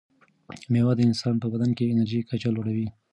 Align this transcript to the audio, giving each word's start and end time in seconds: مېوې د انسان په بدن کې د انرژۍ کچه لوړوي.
مېوې 0.71 0.93
د 0.95 0.99
انسان 1.09 1.35
په 1.39 1.47
بدن 1.53 1.71
کې 1.77 1.83
د 1.85 1.89
انرژۍ 1.93 2.21
کچه 2.29 2.49
لوړوي. 2.55 2.87